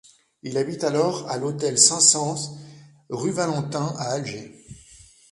[0.41, 2.57] Il habite alors à l'hôtel Saint-Saëns,
[3.11, 4.51] rue Valentin à Alger.